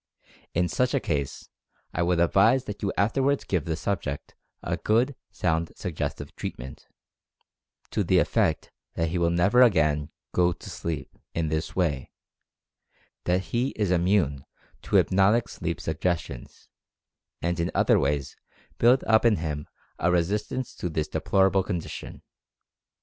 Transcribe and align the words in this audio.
In 0.55 0.67
such 0.67 0.95
a 0.95 0.99
case, 0.99 1.47
I 1.93 2.01
would 2.01 2.19
advise 2.19 2.63
that 2.63 2.81
you 2.81 2.91
afterward 2.97 3.47
give 3.47 3.65
the 3.65 3.75
subject 3.75 4.33
a 4.63 4.77
good, 4.77 5.15
sound 5.29 5.71
suggestive 5.75 6.35
treatment, 6.35 6.87
to 7.91 8.03
the 8.03 8.17
effect 8.17 8.71
that 8.95 9.09
he 9.09 9.19
will 9.19 9.29
never 9.29 9.61
again 9.61 10.09
"go 10.33 10.53
to 10.53 10.69
sleep" 10.71 11.15
in 11.35 11.49
this 11.49 11.75
way— 11.75 12.09
that 13.25 13.41
he 13.53 13.73
is 13.75 13.91
immune 13.91 14.43
to 14.81 14.95
hypnotic 14.95 15.47
sleep 15.47 15.79
suggestions— 15.79 16.67
and 17.43 17.59
in 17.59 17.69
other 17.75 17.99
ways 17.99 18.35
build 18.79 19.03
up 19.03 19.23
in 19.23 19.35
him 19.35 19.67
a 19.99 20.11
resistance 20.11 20.73
to 20.73 20.89
this 20.89 21.09
deplorable 21.09 21.61
condition. 21.61 22.23